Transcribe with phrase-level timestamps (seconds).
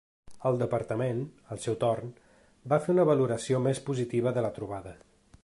[0.49, 1.19] El departament,
[1.55, 2.09] al seu torn,
[2.73, 4.97] va fer una valoració més positiva de la trobada.